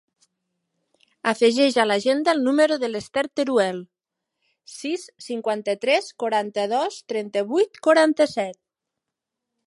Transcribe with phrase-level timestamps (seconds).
[1.31, 3.77] Afegeix a l'agenda el número de l'Esther Teruel:
[4.77, 8.59] sis, cinquanta-tres, quaranta-dos, trenta-vuit, quaranta-set.